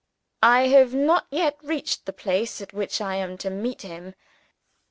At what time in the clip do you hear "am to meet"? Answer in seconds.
3.17-3.83